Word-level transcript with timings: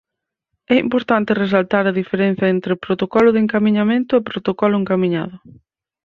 É 0.73 0.75
importante 0.85 1.39
resaltar 1.43 1.83
a 1.87 1.97
diferenza 2.01 2.45
entre 2.55 2.81
protocolo 2.85 3.29
de 3.31 3.39
encamiñamento 3.45 4.11
e 4.15 4.25
protocolo 4.29 4.75
encamiñado. 4.81 5.35